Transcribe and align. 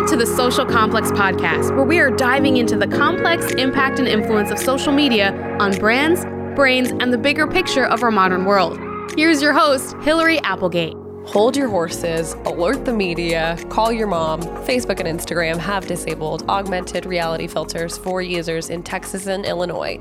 Welcome 0.00 0.18
to 0.18 0.24
the 0.24 0.34
Social 0.34 0.64
Complex 0.64 1.10
Podcast, 1.10 1.76
where 1.76 1.84
we 1.84 1.98
are 1.98 2.10
diving 2.10 2.56
into 2.56 2.74
the 2.74 2.86
complex 2.86 3.52
impact 3.52 3.98
and 3.98 4.08
influence 4.08 4.50
of 4.50 4.58
social 4.58 4.94
media 4.94 5.30
on 5.60 5.76
brands, 5.76 6.24
brains, 6.56 6.88
and 6.88 7.12
the 7.12 7.18
bigger 7.18 7.46
picture 7.46 7.84
of 7.84 8.02
our 8.02 8.10
modern 8.10 8.46
world. 8.46 8.80
Here's 9.14 9.42
your 9.42 9.52
host, 9.52 9.94
Hillary 10.00 10.38
Applegate. 10.38 10.96
Hold 11.26 11.54
your 11.54 11.68
horses, 11.68 12.32
alert 12.46 12.86
the 12.86 12.94
media, 12.94 13.58
call 13.68 13.92
your 13.92 14.06
mom. 14.06 14.40
Facebook 14.64 15.00
and 15.00 15.20
Instagram 15.20 15.58
have 15.58 15.86
disabled 15.86 16.48
augmented 16.48 17.04
reality 17.04 17.46
filters 17.46 17.98
for 17.98 18.22
users 18.22 18.70
in 18.70 18.82
Texas 18.82 19.26
and 19.26 19.44
Illinois. 19.44 19.98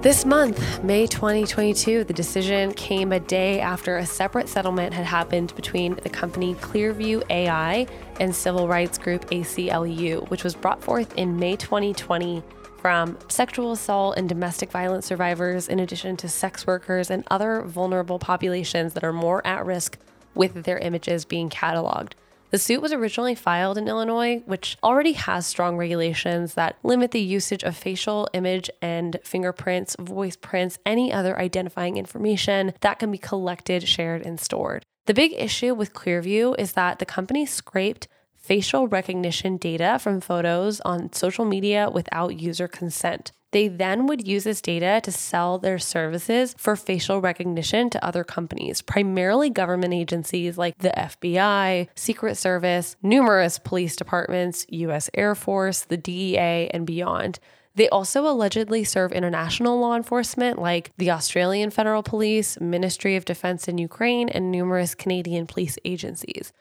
This 0.00 0.24
month, 0.24 0.84
May 0.84 1.08
2022, 1.08 2.04
the 2.04 2.12
decision 2.12 2.72
came 2.72 3.10
a 3.10 3.18
day 3.18 3.58
after 3.58 3.96
a 3.96 4.06
separate 4.06 4.48
settlement 4.48 4.94
had 4.94 5.04
happened 5.04 5.52
between 5.56 5.96
the 5.96 6.08
company 6.08 6.54
Clearview 6.54 7.24
AI 7.30 7.84
and 8.20 8.32
civil 8.32 8.68
rights 8.68 8.96
group 8.96 9.28
ACLU, 9.30 10.30
which 10.30 10.44
was 10.44 10.54
brought 10.54 10.84
forth 10.84 11.12
in 11.16 11.36
May 11.36 11.56
2020 11.56 12.44
from 12.80 13.18
sexual 13.26 13.72
assault 13.72 14.16
and 14.16 14.28
domestic 14.28 14.70
violence 14.70 15.04
survivors, 15.04 15.66
in 15.66 15.80
addition 15.80 16.16
to 16.18 16.28
sex 16.28 16.64
workers 16.64 17.10
and 17.10 17.24
other 17.28 17.62
vulnerable 17.62 18.20
populations 18.20 18.94
that 18.94 19.02
are 19.02 19.12
more 19.12 19.44
at 19.44 19.66
risk 19.66 19.98
with 20.36 20.62
their 20.62 20.78
images 20.78 21.24
being 21.24 21.50
cataloged. 21.50 22.12
The 22.50 22.58
suit 22.58 22.80
was 22.80 22.94
originally 22.94 23.34
filed 23.34 23.76
in 23.76 23.88
Illinois, 23.88 24.42
which 24.46 24.78
already 24.82 25.12
has 25.12 25.46
strong 25.46 25.76
regulations 25.76 26.54
that 26.54 26.76
limit 26.82 27.10
the 27.10 27.20
usage 27.20 27.62
of 27.62 27.76
facial 27.76 28.26
image 28.32 28.70
and 28.80 29.18
fingerprints, 29.22 29.96
voice 30.00 30.36
prints, 30.36 30.78
any 30.86 31.12
other 31.12 31.38
identifying 31.38 31.98
information 31.98 32.72
that 32.80 32.98
can 32.98 33.10
be 33.10 33.18
collected, 33.18 33.86
shared, 33.86 34.24
and 34.24 34.40
stored. 34.40 34.86
The 35.04 35.12
big 35.12 35.34
issue 35.34 35.74
with 35.74 35.92
Clearview 35.92 36.58
is 36.58 36.72
that 36.72 36.98
the 36.98 37.06
company 37.06 37.44
scraped 37.44 38.08
facial 38.34 38.88
recognition 38.88 39.58
data 39.58 39.98
from 40.00 40.22
photos 40.22 40.80
on 40.80 41.12
social 41.12 41.44
media 41.44 41.90
without 41.90 42.40
user 42.40 42.66
consent. 42.66 43.30
They 43.50 43.68
then 43.68 44.06
would 44.06 44.26
use 44.26 44.44
this 44.44 44.60
data 44.60 45.00
to 45.04 45.12
sell 45.12 45.58
their 45.58 45.78
services 45.78 46.54
for 46.58 46.76
facial 46.76 47.20
recognition 47.20 47.88
to 47.90 48.04
other 48.04 48.22
companies, 48.22 48.82
primarily 48.82 49.48
government 49.48 49.94
agencies 49.94 50.58
like 50.58 50.78
the 50.78 50.90
FBI, 50.90 51.88
Secret 51.94 52.36
Service, 52.36 52.96
numerous 53.02 53.58
police 53.58 53.96
departments, 53.96 54.66
US 54.68 55.08
Air 55.14 55.34
Force, 55.34 55.82
the 55.82 55.96
DEA, 55.96 56.68
and 56.72 56.86
beyond. 56.86 57.38
They 57.74 57.88
also 57.88 58.26
allegedly 58.26 58.82
serve 58.82 59.12
international 59.12 59.78
law 59.78 59.94
enforcement 59.94 60.58
like 60.60 60.90
the 60.98 61.12
Australian 61.12 61.70
Federal 61.70 62.02
Police, 62.02 62.60
Ministry 62.60 63.14
of 63.14 63.24
Defense 63.24 63.68
in 63.68 63.78
Ukraine, 63.78 64.28
and 64.28 64.50
numerous 64.50 64.96
Canadian 64.96 65.46
police 65.46 65.78
agencies. 65.84 66.52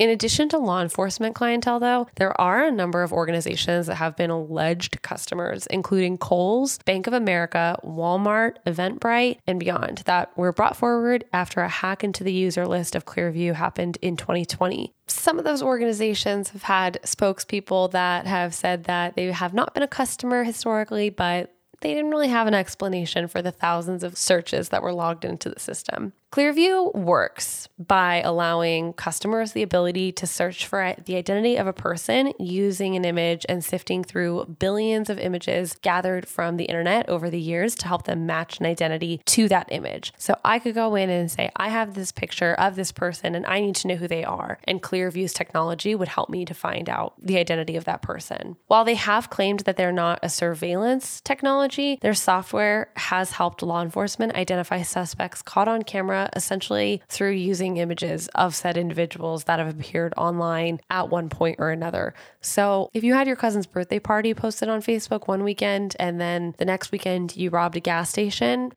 In 0.00 0.08
addition 0.08 0.48
to 0.48 0.58
law 0.58 0.80
enforcement 0.80 1.34
clientele, 1.34 1.78
though, 1.78 2.06
there 2.16 2.40
are 2.40 2.64
a 2.64 2.72
number 2.72 3.02
of 3.02 3.12
organizations 3.12 3.86
that 3.86 3.96
have 3.96 4.16
been 4.16 4.30
alleged 4.30 5.02
customers, 5.02 5.66
including 5.66 6.16
Kohl's, 6.16 6.78
Bank 6.86 7.06
of 7.06 7.12
America, 7.12 7.78
Walmart, 7.84 8.56
Eventbrite, 8.66 9.40
and 9.46 9.60
beyond, 9.60 9.98
that 10.06 10.34
were 10.38 10.54
brought 10.54 10.74
forward 10.74 11.24
after 11.34 11.60
a 11.60 11.68
hack 11.68 12.02
into 12.02 12.24
the 12.24 12.32
user 12.32 12.66
list 12.66 12.94
of 12.94 13.04
Clearview 13.04 13.52
happened 13.52 13.98
in 14.00 14.16
2020. 14.16 14.90
Some 15.06 15.38
of 15.38 15.44
those 15.44 15.62
organizations 15.62 16.48
have 16.48 16.62
had 16.62 16.98
spokespeople 17.04 17.90
that 17.90 18.26
have 18.26 18.54
said 18.54 18.84
that 18.84 19.16
they 19.16 19.30
have 19.30 19.52
not 19.52 19.74
been 19.74 19.82
a 19.82 19.86
customer 19.86 20.44
historically, 20.44 21.10
but 21.10 21.54
they 21.82 21.94
didn't 21.94 22.10
really 22.10 22.28
have 22.28 22.46
an 22.46 22.54
explanation 22.54 23.28
for 23.28 23.42
the 23.42 23.52
thousands 23.52 24.02
of 24.02 24.16
searches 24.16 24.68
that 24.70 24.82
were 24.82 24.92
logged 24.92 25.24
into 25.24 25.48
the 25.48 25.60
system. 25.60 26.12
Clearview 26.32 26.94
works 26.94 27.68
by 27.76 28.22
allowing 28.22 28.92
customers 28.92 29.50
the 29.50 29.64
ability 29.64 30.12
to 30.12 30.28
search 30.28 30.64
for 30.64 30.94
the 31.04 31.16
identity 31.16 31.56
of 31.56 31.66
a 31.66 31.72
person 31.72 32.32
using 32.38 32.94
an 32.94 33.04
image 33.04 33.44
and 33.48 33.64
sifting 33.64 34.04
through 34.04 34.44
billions 34.60 35.10
of 35.10 35.18
images 35.18 35.76
gathered 35.82 36.28
from 36.28 36.56
the 36.56 36.66
internet 36.66 37.08
over 37.08 37.30
the 37.30 37.40
years 37.40 37.74
to 37.74 37.88
help 37.88 38.04
them 38.04 38.26
match 38.26 38.60
an 38.60 38.66
identity 38.66 39.20
to 39.24 39.48
that 39.48 39.66
image. 39.72 40.12
So 40.18 40.38
I 40.44 40.60
could 40.60 40.76
go 40.76 40.94
in 40.94 41.10
and 41.10 41.28
say, 41.28 41.50
I 41.56 41.68
have 41.68 41.94
this 41.94 42.12
picture 42.12 42.54
of 42.54 42.76
this 42.76 42.92
person 42.92 43.34
and 43.34 43.44
I 43.46 43.58
need 43.58 43.74
to 43.76 43.88
know 43.88 43.96
who 43.96 44.06
they 44.06 44.22
are. 44.22 44.60
And 44.64 44.80
Clearview's 44.80 45.32
technology 45.32 45.96
would 45.96 46.08
help 46.08 46.30
me 46.30 46.44
to 46.44 46.54
find 46.54 46.88
out 46.88 47.14
the 47.20 47.38
identity 47.38 47.74
of 47.74 47.86
that 47.86 48.02
person. 48.02 48.56
While 48.68 48.84
they 48.84 48.94
have 48.94 49.30
claimed 49.30 49.60
that 49.60 49.76
they're 49.76 49.90
not 49.90 50.20
a 50.22 50.28
surveillance 50.28 51.20
technology, 51.22 51.98
their 52.02 52.14
software 52.14 52.90
has 52.94 53.32
helped 53.32 53.64
law 53.64 53.82
enforcement 53.82 54.36
identify 54.36 54.82
suspects 54.82 55.42
caught 55.42 55.66
on 55.66 55.82
camera 55.82 56.19
essentially 56.34 57.02
through 57.08 57.32
using 57.32 57.76
images 57.76 58.28
of 58.34 58.54
said 58.54 58.76
individuals 58.76 59.44
that 59.44 59.58
have 59.58 59.68
appeared 59.68 60.14
online 60.16 60.80
at 60.90 61.08
one 61.08 61.28
point 61.28 61.56
or 61.58 61.70
another. 61.70 62.14
So 62.40 62.90
if 62.92 63.04
you 63.04 63.14
had 63.14 63.26
your 63.26 63.36
cousin's 63.36 63.66
birthday 63.66 63.98
party 63.98 64.34
posted 64.34 64.68
on 64.68 64.82
Facebook 64.82 65.28
one 65.28 65.44
weekend 65.44 65.96
and 65.98 66.20
then 66.20 66.54
the 66.58 66.64
next 66.64 66.92
weekend 66.92 67.36
you 67.36 67.50
robbed 67.50 67.76
a 67.76 67.80
gas 67.80 68.10
station, 68.10 68.72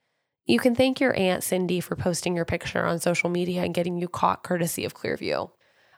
you 0.45 0.59
can 0.59 0.75
thank 0.75 0.99
your 0.99 1.17
Aunt 1.17 1.43
Cindy 1.43 1.79
for 1.79 1.95
posting 1.95 2.35
your 2.35 2.45
picture 2.45 2.85
on 2.85 2.99
social 2.99 3.29
media 3.29 3.63
and 3.63 3.73
getting 3.73 3.97
you 3.97 4.07
caught 4.07 4.43
courtesy 4.43 4.83
of 4.83 4.93
Clearview. 4.93 5.49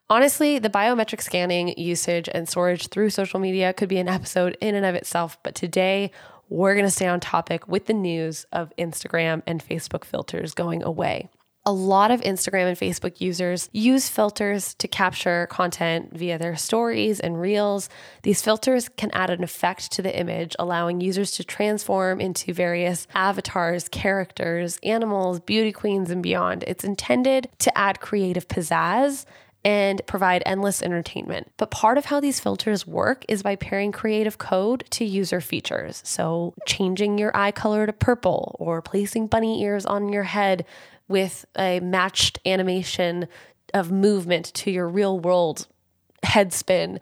Honestly, 0.07 0.59
the 0.59 0.69
biometric 0.69 1.19
scanning, 1.19 1.73
usage, 1.79 2.29
and 2.31 2.47
storage 2.47 2.89
through 2.89 3.09
social 3.09 3.39
media 3.39 3.73
could 3.73 3.89
be 3.89 3.97
an 3.97 4.07
episode 4.07 4.55
in 4.61 4.75
and 4.75 4.85
of 4.85 4.93
itself, 4.93 5.39
but 5.41 5.55
today 5.55 6.11
we're 6.49 6.73
going 6.73 6.85
to 6.85 6.91
stay 6.91 7.07
on 7.07 7.19
topic 7.19 7.67
with 7.67 7.85
the 7.85 7.93
news 7.93 8.45
of 8.51 8.71
Instagram 8.77 9.41
and 9.47 9.63
Facebook 9.63 10.05
filters 10.05 10.53
going 10.53 10.83
away. 10.83 11.29
A 11.67 11.73
lot 11.73 12.11
of 12.11 12.21
Instagram 12.21 12.67
and 12.67 12.77
Facebook 12.77 13.19
users 13.19 13.71
use 13.73 14.07
filters 14.07 14.75
to 14.75 14.87
capture 14.87 15.47
content 15.49 16.15
via 16.15 16.37
their 16.37 16.55
stories 16.55 17.19
and 17.19 17.41
reels. 17.41 17.89
These 18.21 18.43
filters 18.43 18.87
can 18.87 19.09
add 19.13 19.31
an 19.31 19.43
effect 19.43 19.91
to 19.93 20.03
the 20.03 20.15
image, 20.15 20.55
allowing 20.59 21.01
users 21.01 21.31
to 21.31 21.43
transform 21.43 22.21
into 22.21 22.53
various 22.53 23.07
avatars, 23.15 23.89
characters, 23.89 24.77
animals, 24.83 25.39
beauty 25.39 25.71
queens, 25.71 26.11
and 26.11 26.21
beyond. 26.21 26.63
It's 26.67 26.83
intended 26.83 27.49
to 27.57 27.75
add 27.75 27.99
creative 27.99 28.47
pizzazz 28.47 29.25
and 29.65 29.99
provide 30.05 30.43
endless 30.45 30.83
entertainment. 30.83 31.51
But 31.57 31.71
part 31.71 31.97
of 31.97 32.05
how 32.05 32.19
these 32.19 32.39
filters 32.39 32.85
work 32.85 33.25
is 33.27 33.41
by 33.41 33.55
pairing 33.55 33.91
creative 33.91 34.37
code 34.37 34.85
to 34.91 35.03
user 35.03 35.41
features. 35.41 36.01
So, 36.05 36.53
changing 36.67 37.17
your 37.17 37.35
eye 37.35 37.51
color 37.51 37.87
to 37.87 37.93
purple 37.93 38.55
or 38.59 38.81
placing 38.83 39.27
bunny 39.27 39.63
ears 39.63 39.85
on 39.85 40.09
your 40.09 40.23
head 40.23 40.65
with 41.07 41.45
a 41.57 41.79
matched 41.79 42.39
animation 42.45 43.27
of 43.73 43.91
movement 43.91 44.53
to 44.53 44.71
your 44.71 44.87
real 44.87 45.19
world 45.19 45.67
head 46.23 46.53
spin 46.53 46.99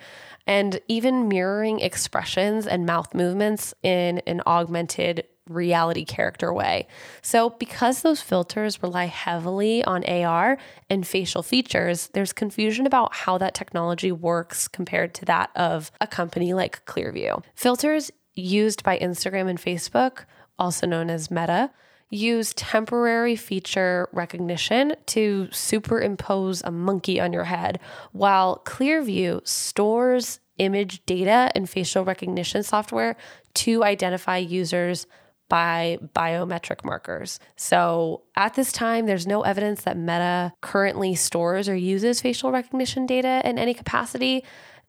and 0.47 0.79
even 0.87 1.27
mirroring 1.27 1.79
expressions 1.79 2.67
and 2.67 2.85
mouth 2.85 3.13
movements 3.13 3.73
in 3.83 4.19
an 4.27 4.41
augmented 4.45 5.25
reality 5.47 6.05
character 6.05 6.53
way. 6.53 6.87
So, 7.21 7.51
because 7.51 8.01
those 8.01 8.21
filters 8.21 8.81
rely 8.81 9.05
heavily 9.05 9.83
on 9.83 10.03
AR 10.05 10.57
and 10.89 11.05
facial 11.05 11.43
features, 11.43 12.09
there's 12.13 12.33
confusion 12.33 12.85
about 12.85 13.13
how 13.13 13.37
that 13.39 13.53
technology 13.53 14.11
works 14.11 14.67
compared 14.67 15.13
to 15.15 15.25
that 15.25 15.49
of 15.55 15.91
a 15.99 16.07
company 16.07 16.53
like 16.53 16.85
Clearview. 16.85 17.43
Filters 17.55 18.11
used 18.35 18.83
by 18.83 18.97
Instagram 18.97 19.49
and 19.49 19.59
Facebook, 19.59 20.25
also 20.57 20.87
known 20.87 21.09
as 21.09 21.29
Meta, 21.29 21.71
use 22.09 22.53
temporary 22.53 23.35
feature 23.35 24.07
recognition 24.11 24.93
to 25.07 25.47
superimpose 25.51 26.61
a 26.63 26.71
monkey 26.71 27.19
on 27.19 27.33
your 27.33 27.45
head, 27.45 27.79
while 28.11 28.61
Clearview 28.65 29.45
stores 29.47 30.39
image 30.59 31.03
data 31.05 31.51
and 31.55 31.67
facial 31.67 32.05
recognition 32.05 32.61
software 32.61 33.15
to 33.55 33.83
identify 33.83 34.37
users 34.37 35.07
by 35.53 35.99
biometric 36.15 36.83
markers. 36.83 37.39
So 37.57 38.23
at 38.35 38.55
this 38.55 38.71
time, 38.71 39.05
there's 39.05 39.27
no 39.27 39.43
evidence 39.43 39.83
that 39.83 39.95
Meta 39.95 40.51
currently 40.61 41.13
stores 41.13 41.69
or 41.69 41.75
uses 41.75 42.21
facial 42.21 42.51
recognition 42.51 43.05
data 43.05 43.39
in 43.45 43.59
any 43.59 43.75
capacity 43.75 44.43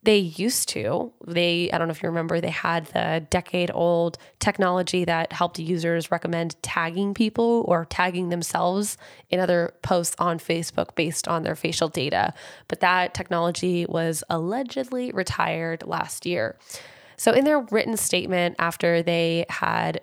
they 0.04 0.16
used 0.16 0.70
to. 0.70 1.12
They, 1.26 1.70
I 1.70 1.76
don't 1.76 1.86
know 1.86 1.92
if 1.92 2.02
you 2.02 2.08
remember, 2.08 2.40
they 2.40 2.48
had 2.48 2.86
the 2.86 3.26
decade 3.28 3.72
old 3.74 4.16
technology 4.38 5.04
that 5.04 5.34
helped 5.34 5.58
users 5.58 6.10
recommend 6.10 6.56
tagging 6.62 7.12
people 7.12 7.66
or 7.68 7.84
tagging 7.84 8.30
themselves 8.30 8.96
in 9.28 9.40
other 9.40 9.74
posts 9.82 10.16
on 10.18 10.38
Facebook 10.38 10.94
based 10.94 11.28
on 11.28 11.42
their 11.42 11.56
facial 11.56 11.88
data. 11.88 12.32
But 12.68 12.80
that 12.80 13.12
technology 13.12 13.84
was 13.84 14.24
allegedly 14.30 15.12
retired 15.12 15.82
last 15.86 16.24
year. 16.24 16.56
So, 17.18 17.32
in 17.32 17.44
their 17.44 17.60
written 17.60 17.98
statement, 17.98 18.56
after 18.58 19.02
they 19.02 19.44
had 19.50 20.00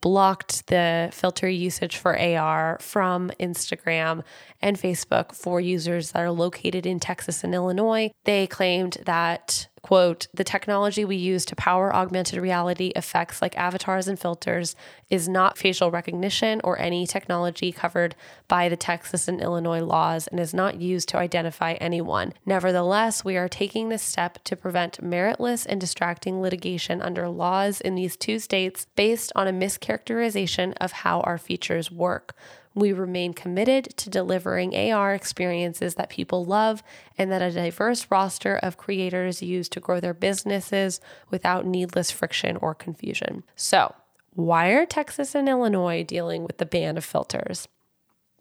blocked 0.00 0.66
the 0.66 1.10
filter 1.12 1.48
usage 1.48 1.96
for 1.96 2.18
AR 2.18 2.78
from 2.80 3.30
Instagram 3.40 4.22
and 4.60 4.78
Facebook 4.78 5.34
for 5.34 5.60
users 5.60 6.12
that 6.12 6.20
are 6.20 6.30
located 6.30 6.86
in 6.86 7.00
Texas 7.00 7.44
and 7.44 7.54
Illinois. 7.54 8.10
They 8.24 8.46
claimed 8.46 8.98
that 9.04 9.68
quote, 9.82 10.26
the 10.34 10.44
technology 10.44 11.04
we 11.04 11.16
use 11.16 11.44
to 11.46 11.56
power 11.56 11.94
augmented 11.94 12.40
reality 12.40 12.92
effects 12.96 13.40
like 13.40 13.56
avatars 13.56 14.08
and 14.08 14.18
filters 14.18 14.74
is 15.10 15.28
not 15.28 15.58
facial 15.58 15.90
recognition 15.90 16.60
or 16.64 16.78
any 16.78 17.06
technology 17.06 17.72
covered 17.72 18.14
by 18.48 18.68
the 18.68 18.76
Texas 18.76 19.28
and 19.28 19.40
Illinois 19.40 19.80
laws 19.80 20.26
and 20.26 20.40
is 20.40 20.54
not 20.54 20.80
used 20.80 21.08
to 21.08 21.18
identify 21.18 21.72
anyone. 21.74 22.32
Nevertheless, 22.44 23.24
we 23.24 23.36
are 23.36 23.48
taking 23.48 23.88
this 23.88 24.02
step 24.02 24.42
to 24.44 24.56
prevent 24.56 25.02
meritless 25.02 25.66
and 25.66 25.80
distracting 25.80 26.40
litigation 26.40 27.00
under 27.02 27.28
laws 27.28 27.80
in 27.80 27.94
these 27.94 28.16
two 28.16 28.38
states 28.38 28.86
based 28.96 29.32
on 29.34 29.48
a 29.48 29.52
mischaracterization 29.52 30.74
of 30.80 30.92
how 30.92 31.20
our 31.20 31.38
features 31.38 31.90
work. 31.90 32.34
We 32.74 32.92
remain 32.92 33.34
committed 33.34 33.96
to 33.96 34.10
delivering 34.10 34.74
AR 34.74 35.14
experiences 35.14 35.94
that 35.96 36.10
people 36.10 36.44
love 36.44 36.82
and 37.16 37.30
that 37.32 37.42
a 37.42 37.50
diverse 37.50 38.06
roster 38.10 38.56
of 38.56 38.76
creators 38.76 39.42
use 39.42 39.68
to 39.70 39.80
grow 39.80 40.00
their 40.00 40.14
businesses 40.14 41.00
without 41.30 41.66
needless 41.66 42.10
friction 42.10 42.56
or 42.58 42.74
confusion. 42.74 43.42
So, 43.56 43.94
why 44.34 44.68
are 44.68 44.86
Texas 44.86 45.34
and 45.34 45.48
Illinois 45.48 46.04
dealing 46.04 46.44
with 46.44 46.58
the 46.58 46.66
ban 46.66 46.96
of 46.96 47.04
filters? 47.04 47.66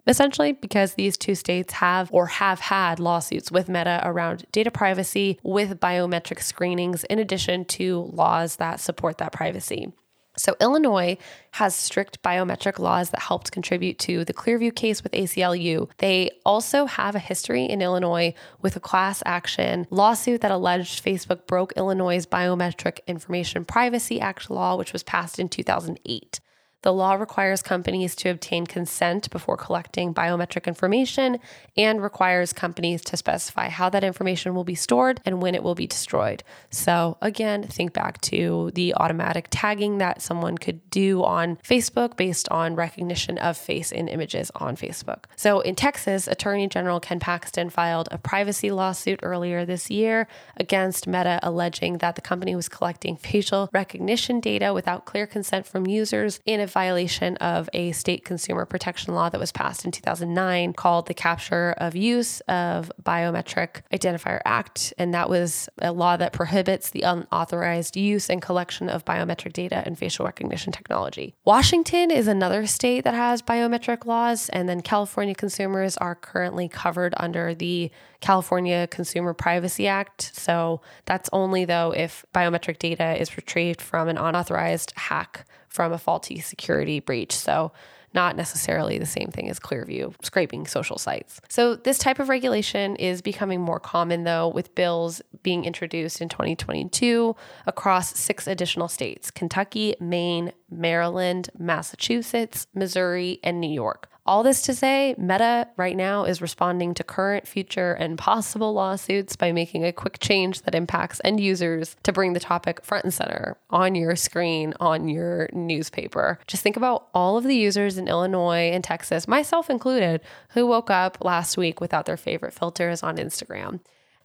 Essentially, 0.08 0.54
because 0.54 0.94
these 0.94 1.18
two 1.18 1.36
states 1.36 1.74
have 1.74 2.10
or 2.14 2.28
have 2.28 2.62
had 2.62 3.00
lawsuits 3.00 3.52
with 3.52 3.68
Meta 3.68 4.02
around 4.06 4.46
data 4.54 4.72
privacy 4.72 5.38
with 5.44 5.82
biometric 5.82 6.42
screenings, 6.42 7.04
in 7.06 7.20
addition 7.20 7.66
to 7.66 8.10
laws 8.14 8.56
that 8.56 8.80
support 8.80 9.18
that 9.18 9.34
privacy. 9.34 9.92
So, 10.38 10.56
Illinois 10.62 11.18
has 11.52 11.74
strict 11.76 12.22
biometric 12.22 12.78
laws 12.78 13.10
that 13.10 13.22
helped 13.24 13.52
contribute 13.52 13.98
to 14.00 14.24
the 14.24 14.34
Clearview 14.34 14.76
case 14.76 15.02
with 15.02 15.12
ACLU. 15.12 15.90
They 15.98 16.30
also 16.46 16.86
have 16.86 17.16
a 17.16 17.20
history 17.20 17.66
in 17.66 17.82
Illinois 17.82 18.36
with 18.62 18.76
a 18.76 18.80
class 18.80 19.24
action 19.26 19.88
lawsuit 19.90 20.42
that 20.42 20.52
alleged 20.52 21.04
Facebook 21.04 21.48
broke 21.48 21.74
Illinois' 21.76 22.28
Biometric 22.28 23.00
Information 23.08 23.66
Privacy 23.66 24.22
Act 24.22 24.50
law, 24.52 24.76
which 24.76 24.94
was 24.94 25.04
passed 25.04 25.40
in 25.40 25.50
2008. 25.50 26.40
The 26.84 26.94
law 26.94 27.16
requires 27.16 27.64
companies 27.64 28.16
to 28.18 28.30
obtain 28.30 28.68
consent 28.68 29.32
before 29.32 29.58
collecting 29.58 30.14
biometric 30.14 30.68
information 30.68 31.40
and 31.76 32.02
requires 32.02 32.54
companies 32.54 33.02
to 33.06 33.18
specify 33.18 33.70
how 33.70 33.90
that 33.90 34.04
information 34.04 34.54
will 34.54 34.64
be 34.64 34.76
stored 34.76 35.20
and 35.26 35.42
when 35.42 35.56
it 35.56 35.64
will 35.64 35.74
be 35.74 35.88
destroyed. 35.88 36.44
So, 36.70 37.18
again, 37.20 37.64
think 37.64 37.94
back 37.94 38.22
to 38.22 38.72
the 38.76 38.94
automatic 38.94 39.48
tagging 39.50 39.98
that 39.98 40.22
someone 40.22 40.58
could 40.58 40.88
do 40.92 41.24
on 41.24 41.58
Facebook 41.58 42.16
based 42.16 42.48
on 42.50 42.76
recognition 42.76 43.40
of 43.40 43.58
face 43.58 43.92
in 43.92 44.08
images 44.08 44.52
on 44.56 44.76
Facebook. 44.76 45.26
So, 45.36 45.62
in 45.62 45.74
Texas, 45.74 46.28
Attorney 46.28 46.68
General 46.68 47.00
Ken 47.00 47.20
Paxton 47.20 47.72
filed 47.72 48.08
a 48.12 48.20
privacy 48.20 48.70
lawsuit 48.70 49.20
earlier 49.24 49.66
this 49.66 49.90
year 49.90 50.28
against 50.58 51.08
Meta, 51.08 51.40
alleging 51.42 51.98
that 51.98 52.16
the 52.16 52.22
company 52.22 52.56
was 52.56 52.70
collecting 52.70 53.18
facial 53.18 53.68
recognition 53.74 54.40
data 54.40 54.74
without 54.74 55.06
clear 55.06 55.26
consent 55.26 55.66
from 55.66 55.88
users 55.88 56.40
in 56.46 56.60
a 56.60 56.67
violation 56.72 57.38
of 57.38 57.70
a 57.74 57.92
state 57.92 58.26
consumer 58.26 58.66
protection 58.66 59.14
law 59.14 59.30
that 59.30 59.40
was 59.40 59.52
passed 59.52 59.86
in 59.86 59.92
2009 59.92 60.74
called 60.74 61.08
the 61.08 61.14
Capture 61.14 61.74
of 61.78 61.96
Use 61.96 62.40
of 62.42 62.92
Biometric 63.02 63.82
Identifier 63.92 64.42
Act. 64.46 64.94
And 64.98 65.14
that 65.14 65.30
was 65.30 65.70
a 65.82 65.92
law 65.92 66.18
that 66.18 66.34
prohibits 66.34 66.90
the 66.90 67.02
unauthorized 67.02 67.96
use 67.96 68.30
and 68.30 68.42
collection 68.42 68.90
of 68.90 69.06
biometric 69.06 69.54
data 69.54 69.84
and 69.86 69.98
facial 69.98 70.26
recognition 70.26 70.72
technology. 70.72 71.36
Washington 71.46 72.12
is 72.12 72.28
another 72.28 72.66
state 72.68 73.04
that 73.04 73.14
has 73.14 73.42
biometric 73.42 74.06
laws, 74.06 74.50
and 74.50 74.68
then 74.68 74.82
California 74.82 75.36
consumers 75.36 75.98
are 75.98 76.16
currently 76.16 76.68
covered 76.68 77.14
under 77.18 77.54
the 77.56 77.92
California 78.22 78.88
Consumer 78.88 79.34
Privacy 79.34 79.88
Act. 79.88 80.32
So 80.34 80.82
that's 81.06 81.30
only 81.32 81.66
though 81.66 81.94
if 81.96 82.26
biometric 82.34 82.80
data 82.80 83.20
is 83.20 83.38
retrieved 83.38 83.82
from 83.82 84.08
an 84.08 84.18
unauthorized 84.18 84.94
hack 84.96 85.46
from 85.78 85.94
a 85.94 85.98
faulty 86.00 86.40
security 86.40 87.00
breach. 87.00 87.34
So, 87.34 87.72
not 88.14 88.36
necessarily 88.36 88.98
the 88.98 89.06
same 89.06 89.28
thing 89.28 89.48
as 89.48 89.60
Clearview 89.60 90.16
scraping 90.24 90.66
social 90.66 90.98
sites. 90.98 91.40
So, 91.50 91.76
this 91.76 92.00
type 92.00 92.18
of 92.18 92.30
regulation 92.30 92.96
is 92.96 93.22
becoming 93.22 93.62
more 93.62 93.80
common, 93.80 94.24
though, 94.24 94.48
with 94.48 94.74
bills 94.74 95.22
being 95.44 95.66
introduced 95.66 96.20
in 96.20 96.30
2022 96.30 97.36
across 97.68 98.18
six 98.18 98.48
additional 98.48 98.88
states 98.88 99.30
Kentucky, 99.30 99.94
Maine, 100.00 100.52
Maryland, 100.72 101.52
Massachusetts, 101.60 102.66
Missouri, 102.74 103.40
and 103.44 103.62
New 103.62 103.72
York. 103.72 104.10
All 104.28 104.44
this 104.44 104.62
to 104.64 104.74
say, 104.74 105.16
Meta 105.18 105.70
right 105.78 105.96
now 105.96 106.26
is 106.26 106.42
responding 106.42 106.94
to 106.96 107.04
current, 107.04 107.48
future, 107.48 107.94
and 107.94 108.18
possible 108.18 108.74
lawsuits 108.74 109.38
by 109.38 109.54
making 109.54 109.86
a 109.86 109.94
quick 109.94 110.20
change 110.20 110.64
that 110.64 110.76
impacts 110.76 111.22
end 111.24 111.40
users 111.40 111.96
to 112.04 112.12
bring 112.12 112.34
the 112.34 112.40
topic 112.42 112.84
front 112.84 113.06
and 113.06 113.14
center 113.14 113.58
on 113.70 113.96
your 113.96 114.18
screen, 114.18 114.74
on 114.82 115.08
your 115.08 115.48
newspaper. 115.54 116.40
Just 116.46 116.62
think 116.62 116.76
about 116.76 117.08
all 117.14 117.38
of 117.38 117.46
the 117.46 117.56
users 117.56 117.98
in 117.98 118.10
Illinois 118.10 118.70
and 118.74 118.84
Texas, 118.84 119.30
myself 119.30 119.70
included, 119.70 120.20
who 120.50 120.68
woke 120.68 120.90
up 120.90 121.20
last 121.24 121.56
week 121.56 121.80
without 121.80 122.06
their 122.06 122.18
favorite 122.18 122.54
filters 122.54 123.04
on 123.04 123.16
Instagram. 123.16 123.80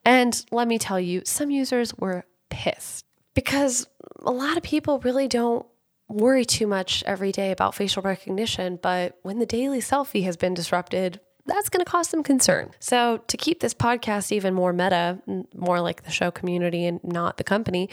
And 0.05 0.45
let 0.51 0.67
me 0.67 0.81
tell 0.81 0.99
you, 0.99 1.23
some 1.25 1.53
users 1.53 1.95
were 1.95 2.25
pissed 2.51 3.05
because 3.35 3.87
a 4.21 4.33
lot 4.33 4.57
of 4.57 4.65
people 4.65 4.99
really 4.99 5.29
don't 5.29 5.65
worry 6.13 6.45
too 6.45 6.67
much 6.67 7.03
every 7.07 7.33
day 7.33 7.51
about 7.51 7.75
facial 7.75 8.03
recognition, 8.03 8.79
but 8.81 9.19
when 9.23 9.39
the 9.39 9.47
daily 9.47 9.81
selfie 9.81 10.25
has 10.25 10.37
been 10.37 10.55
disrupted, 10.55 11.21
that's 11.47 11.69
going 11.69 11.85
to 11.85 11.91
cause 11.91 12.09
some 12.09 12.23
concern. 12.23 12.71
So, 12.79 13.19
to 13.27 13.37
keep 13.37 13.61
this 13.61 13.75
podcast 13.75 14.31
even 14.31 14.55
more 14.55 14.73
meta, 14.73 15.21
more 15.55 15.81
like 15.81 16.05
the 16.05 16.11
show 16.11 16.31
community 16.31 16.87
and 16.87 17.01
not 17.03 17.37
the 17.37 17.45
company, 17.45 17.89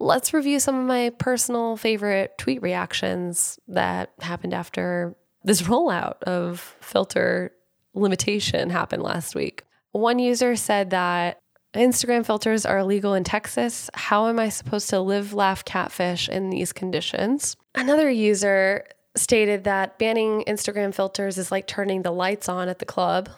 let's 0.00 0.34
review 0.34 0.58
some 0.58 0.78
of 0.78 0.86
my 0.86 1.10
personal 1.18 1.76
favorite 1.76 2.36
tweet 2.38 2.62
reactions 2.62 3.58
that 3.68 4.12
happened 4.20 4.54
after 4.54 5.14
this 5.44 5.62
rollout 5.68 6.22
of 6.24 6.76
filter 6.80 7.52
limitation 7.94 8.70
happened 8.70 9.02
last 9.02 9.34
week. 9.34 9.64
One 9.92 10.18
user 10.18 10.56
said 10.56 10.90
that 10.90 11.38
Instagram 11.78 12.26
filters 12.26 12.66
are 12.66 12.78
illegal 12.78 13.14
in 13.14 13.24
Texas. 13.24 13.88
How 13.94 14.28
am 14.28 14.38
I 14.38 14.48
supposed 14.48 14.90
to 14.90 15.00
live, 15.00 15.32
laugh, 15.32 15.64
catfish 15.64 16.28
in 16.28 16.50
these 16.50 16.72
conditions? 16.72 17.56
Another 17.74 18.10
user 18.10 18.84
stated 19.14 19.64
that 19.64 19.98
banning 19.98 20.44
Instagram 20.46 20.94
filters 20.94 21.38
is 21.38 21.50
like 21.50 21.66
turning 21.66 22.02
the 22.02 22.10
lights 22.10 22.48
on 22.48 22.68
at 22.68 22.78
the 22.78 22.84
club. 22.84 23.28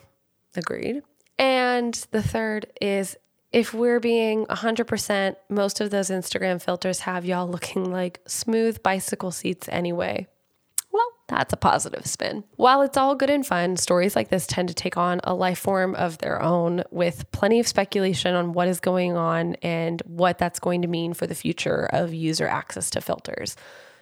Agreed. 0.57 1.03
And 1.39 1.95
the 2.11 2.23
third 2.23 2.67
is 2.81 3.17
if 3.53 3.75
we're 3.75 4.01
being 4.01 4.47
100%, 4.47 5.37
most 5.49 5.81
of 5.81 5.91
those 5.91 6.09
Instagram 6.09 6.63
filters 6.63 7.01
have 7.01 7.25
y'all 7.25 7.49
looking 7.49 7.91
like 7.91 8.21
smooth 8.27 8.83
bicycle 8.83 9.33
seats 9.33 9.69
anyway. 9.71 10.27
That's 11.31 11.53
a 11.53 11.57
positive 11.57 12.07
spin. 12.07 12.43
While 12.57 12.83
it's 12.83 12.97
all 12.97 13.15
good 13.15 13.31
and 13.31 13.47
fun, 13.47 13.77
stories 13.77 14.17
like 14.17 14.31
this 14.31 14.49
tend 14.49 14.67
to 14.69 14.75
take 14.75 14.97
on 14.97 15.21
a 15.23 15.33
life 15.33 15.61
form 15.61 15.95
of 15.95 16.19
their 16.19 16.43
own 16.43 16.83
with 16.91 17.31
plenty 17.31 17.61
of 17.61 17.69
speculation 17.69 18.35
on 18.35 18.53
what 18.53 18.67
is 18.67 18.81
going 18.81 19.17
on 19.17 19.55
and 19.63 20.03
what 20.07 20.39
that's 20.39 20.59
going 20.59 20.83
to 20.83 20.89
mean 20.89 21.15
for 21.15 21.29
the 21.29 21.37
future 21.37 21.89
of 21.93 22.13
user 22.13 22.49
access 22.49 22.91
to 22.91 23.01
filters. 23.01 23.55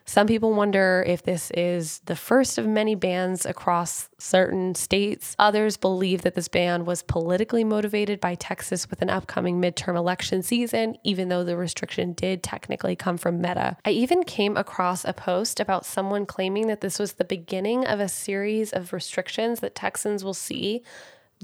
Some 0.08 0.26
people 0.26 0.54
wonder 0.54 1.04
if 1.06 1.22
this 1.22 1.50
is 1.50 1.98
the 2.06 2.16
first 2.16 2.56
of 2.56 2.66
many 2.66 2.94
bans 2.94 3.44
across 3.44 4.08
certain 4.16 4.74
states. 4.74 5.36
Others 5.38 5.76
believe 5.76 6.22
that 6.22 6.34
this 6.34 6.48
ban 6.48 6.86
was 6.86 7.02
politically 7.02 7.62
motivated 7.62 8.18
by 8.18 8.34
Texas 8.34 8.88
with 8.88 9.02
an 9.02 9.10
upcoming 9.10 9.60
midterm 9.60 9.96
election 9.96 10.42
season, 10.42 10.96
even 11.04 11.28
though 11.28 11.44
the 11.44 11.58
restriction 11.58 12.14
did 12.14 12.42
technically 12.42 12.96
come 12.96 13.18
from 13.18 13.42
Meta. 13.42 13.76
I 13.84 13.90
even 13.90 14.24
came 14.24 14.56
across 14.56 15.04
a 15.04 15.12
post 15.12 15.60
about 15.60 15.84
someone 15.84 16.24
claiming 16.24 16.68
that 16.68 16.80
this 16.80 16.98
was 16.98 17.12
the 17.12 17.24
beginning 17.24 17.84
of 17.84 18.00
a 18.00 18.08
series 18.08 18.72
of 18.72 18.94
restrictions 18.94 19.60
that 19.60 19.74
Texans 19.74 20.24
will 20.24 20.32
see 20.32 20.82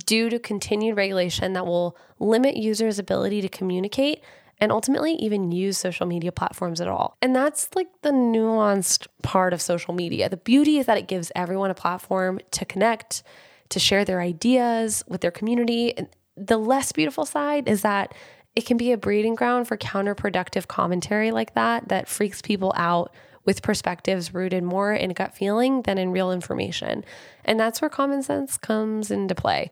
due 0.06 0.30
to 0.30 0.38
continued 0.38 0.97
regulation 0.97 1.52
that 1.52 1.66
will 1.66 1.99
limit 2.18 2.56
users' 2.56 2.99
ability 2.99 3.42
to 3.42 3.49
communicate 3.50 4.23
and 4.64 4.73
ultimately 4.73 5.12
even 5.16 5.52
use 5.52 5.76
social 5.76 6.06
media 6.06 6.33
platforms 6.33 6.80
at 6.80 6.88
all. 6.88 7.18
And 7.21 7.37
that's 7.37 7.68
like 7.76 7.88
the 8.00 8.11
nuanced 8.11 9.06
part 9.23 9.52
of 9.52 9.61
social 9.61 9.92
media. 9.92 10.30
The 10.30 10.38
beauty 10.38 10.78
is 10.78 10.87
that 10.87 10.97
it 10.97 11.06
gives 11.06 11.30
everyone 11.37 11.71
a 11.71 11.75
platform 11.75 12.40
to 12.52 12.64
connect, 12.64 13.23
to 13.68 13.78
share 13.78 14.06
their 14.06 14.23
ideas 14.23 15.04
with 15.06 15.21
their 15.21 15.30
community. 15.30 15.94
And 15.97 16.09
the 16.35 16.56
less 16.56 16.92
beautiful 16.92 17.26
side 17.26 17.68
is 17.68 17.83
that 17.83 18.14
it 18.56 18.64
can 18.64 18.78
be 18.78 18.90
a 18.90 18.97
breeding 18.97 19.35
ground 19.35 19.68
for 19.68 19.76
counterproductive 19.76 20.66
commentary 20.66 21.30
like 21.30 21.54
that 21.54 21.88
that 21.88 22.09
freaks 22.09 22.40
people 22.40 22.73
out 22.75 23.12
with 23.44 23.61
perspectives 23.61 24.33
rooted 24.33 24.64
more 24.64 24.94
in 24.94 25.12
gut 25.12 25.37
feeling 25.37 25.83
than 25.83 25.99
in 25.99 26.11
real 26.11 26.33
information. 26.33 27.04
And 27.44 27.61
that's 27.61 27.83
where 27.83 27.90
common 27.90 28.23
sense 28.23 28.56
comes 28.56 29.11
into 29.11 29.35
play. 29.35 29.71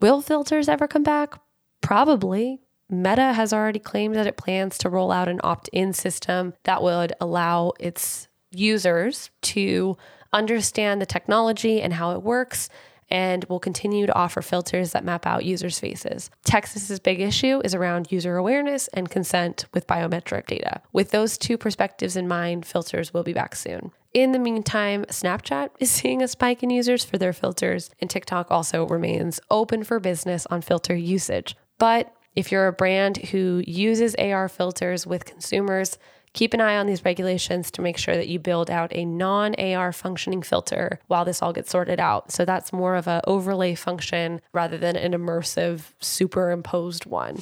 Will 0.00 0.20
filters 0.20 0.68
ever 0.68 0.88
come 0.88 1.04
back? 1.04 1.40
Probably. 1.80 2.60
Meta 2.92 3.32
has 3.32 3.54
already 3.54 3.78
claimed 3.78 4.14
that 4.14 4.26
it 4.26 4.36
plans 4.36 4.76
to 4.78 4.90
roll 4.90 5.10
out 5.10 5.26
an 5.26 5.40
opt 5.42 5.68
in 5.68 5.94
system 5.94 6.52
that 6.64 6.82
would 6.82 7.14
allow 7.22 7.72
its 7.80 8.28
users 8.50 9.30
to 9.40 9.96
understand 10.34 11.00
the 11.00 11.06
technology 11.06 11.80
and 11.80 11.94
how 11.94 12.10
it 12.10 12.22
works 12.22 12.68
and 13.08 13.44
will 13.44 13.60
continue 13.60 14.06
to 14.06 14.14
offer 14.14 14.42
filters 14.42 14.92
that 14.92 15.04
map 15.04 15.26
out 15.26 15.44
users' 15.44 15.78
faces. 15.78 16.30
Texas's 16.44 17.00
big 17.00 17.20
issue 17.20 17.62
is 17.64 17.74
around 17.74 18.12
user 18.12 18.36
awareness 18.36 18.88
and 18.88 19.10
consent 19.10 19.66
with 19.72 19.86
biometric 19.86 20.46
data. 20.46 20.82
With 20.92 21.10
those 21.10 21.38
two 21.38 21.56
perspectives 21.56 22.16
in 22.16 22.28
mind, 22.28 22.66
filters 22.66 23.12
will 23.12 23.22
be 23.22 23.32
back 23.32 23.54
soon. 23.54 23.92
In 24.12 24.32
the 24.32 24.38
meantime, 24.38 25.04
Snapchat 25.06 25.70
is 25.78 25.90
seeing 25.90 26.22
a 26.22 26.28
spike 26.28 26.62
in 26.62 26.68
users 26.68 27.04
for 27.04 27.16
their 27.16 27.32
filters, 27.32 27.90
and 28.00 28.10
TikTok 28.10 28.50
also 28.50 28.86
remains 28.86 29.40
open 29.50 29.82
for 29.82 29.98
business 29.98 30.46
on 30.50 30.60
filter 30.60 30.94
usage. 30.94 31.56
But 31.78 32.14
if 32.34 32.50
you're 32.50 32.66
a 32.66 32.72
brand 32.72 33.18
who 33.18 33.62
uses 33.66 34.14
AR 34.16 34.48
filters 34.48 35.06
with 35.06 35.24
consumers, 35.24 35.98
keep 36.32 36.54
an 36.54 36.60
eye 36.60 36.76
on 36.76 36.86
these 36.86 37.04
regulations 37.04 37.70
to 37.72 37.82
make 37.82 37.98
sure 37.98 38.16
that 38.16 38.28
you 38.28 38.38
build 38.38 38.70
out 38.70 38.90
a 38.94 39.04
non 39.04 39.54
AR 39.56 39.92
functioning 39.92 40.42
filter 40.42 40.98
while 41.08 41.24
this 41.24 41.42
all 41.42 41.52
gets 41.52 41.70
sorted 41.70 42.00
out. 42.00 42.32
So 42.32 42.44
that's 42.44 42.72
more 42.72 42.96
of 42.96 43.06
an 43.06 43.20
overlay 43.26 43.74
function 43.74 44.40
rather 44.52 44.78
than 44.78 44.96
an 44.96 45.12
immersive 45.12 45.92
superimposed 46.00 47.06
one. 47.06 47.40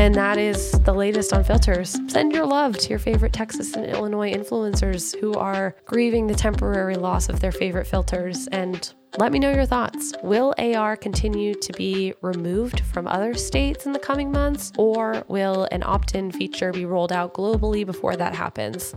And 0.00 0.14
that 0.14 0.38
is 0.38 0.72
the 0.80 0.94
latest 0.94 1.34
on 1.34 1.44
filters. 1.44 2.00
Send 2.08 2.32
your 2.32 2.46
love 2.46 2.78
to 2.78 2.88
your 2.88 2.98
favorite 2.98 3.34
Texas 3.34 3.74
and 3.74 3.84
Illinois 3.84 4.32
influencers 4.32 5.14
who 5.20 5.34
are 5.34 5.76
grieving 5.84 6.26
the 6.26 6.34
temporary 6.34 6.94
loss 6.94 7.28
of 7.28 7.40
their 7.40 7.52
favorite 7.52 7.86
filters 7.86 8.46
and 8.46 8.94
let 9.18 9.30
me 9.30 9.38
know 9.38 9.52
your 9.52 9.66
thoughts. 9.66 10.14
Will 10.22 10.54
AR 10.56 10.96
continue 10.96 11.52
to 11.52 11.72
be 11.74 12.14
removed 12.22 12.80
from 12.80 13.06
other 13.06 13.34
states 13.34 13.84
in 13.84 13.92
the 13.92 13.98
coming 13.98 14.32
months, 14.32 14.72
or 14.78 15.22
will 15.28 15.68
an 15.70 15.82
opt 15.84 16.14
in 16.14 16.32
feature 16.32 16.72
be 16.72 16.86
rolled 16.86 17.12
out 17.12 17.34
globally 17.34 17.84
before 17.84 18.16
that 18.16 18.34
happens? 18.34 18.94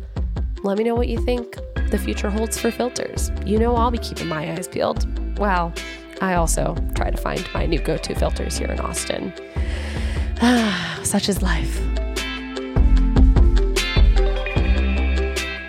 Let 0.64 0.78
me 0.78 0.86
know 0.86 0.96
what 0.96 1.10
you 1.10 1.20
think 1.26 1.58
the 1.90 2.00
future 2.00 2.30
holds 2.30 2.58
for 2.58 2.72
filters. 2.72 3.30
You 3.46 3.60
know, 3.60 3.76
I'll 3.76 3.92
be 3.92 3.98
keeping 3.98 4.30
my 4.30 4.50
eyes 4.54 4.70
peeled. 4.70 5.06
Well, 5.38 5.74
I 6.22 6.36
also 6.36 6.78
try 6.96 7.12
to 7.12 7.18
find 7.18 7.46
my 7.54 7.66
new 7.66 7.80
go 7.80 7.98
to 7.98 8.16
filters 8.16 8.58
here 8.58 8.72
in 8.72 8.80
Austin. 8.80 9.34
Such 11.04 11.30
is 11.30 11.42
life. 11.42 11.80